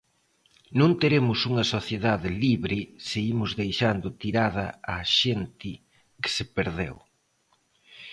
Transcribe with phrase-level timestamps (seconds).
[0.79, 5.71] Non teremos unha sociedade libre se imos deixando tirada á xente
[6.21, 6.95] que se perdeu.